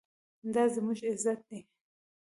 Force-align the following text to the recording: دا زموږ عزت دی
دا 0.53 0.63
زموږ 0.73 0.99
عزت 1.09 1.39
دی 1.49 1.59